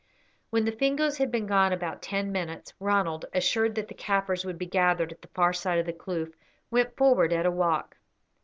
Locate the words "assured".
3.35-3.75